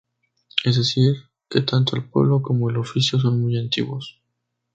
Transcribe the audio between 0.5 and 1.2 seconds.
Es decir